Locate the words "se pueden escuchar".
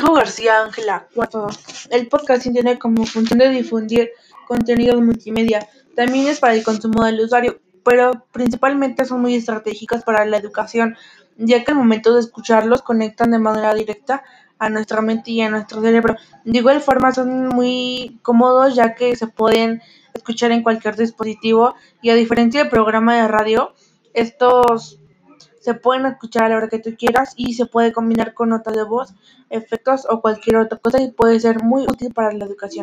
19.16-20.52, 25.62-26.44